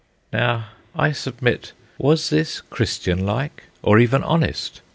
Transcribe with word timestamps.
Now 0.33 0.69
I 0.95 1.11
submit, 1.11 1.73
was 1.99 2.31
this 2.31 2.59
Christian 2.61 3.23
like, 3.23 3.65
or 3.83 3.99
even 3.99 4.23
honest? 4.23 4.81